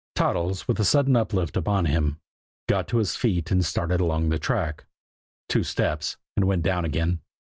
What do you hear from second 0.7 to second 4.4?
the sudden uplift upon him, got to his feet and started along the